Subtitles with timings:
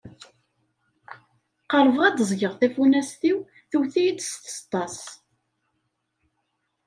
[1.69, 3.37] Qerbeɣ ad d-ẓgeɣ tafunast-iw
[3.71, 4.99] tewwet-iyi-d s tseṭṭa-s.